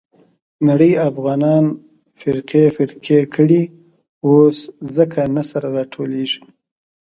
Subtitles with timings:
[0.67, 1.65] نړۍ افغانان
[2.19, 3.61] فرقې فرقې کړي.
[4.27, 4.57] اوس
[4.95, 6.41] ځکه نه سره راټولېږي.